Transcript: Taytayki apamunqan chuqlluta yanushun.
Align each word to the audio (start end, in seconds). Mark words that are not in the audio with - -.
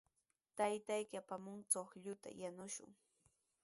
Taytayki 0.55 1.15
apamunqan 1.21 1.69
chuqlluta 1.71 2.29
yanushun. 2.41 2.91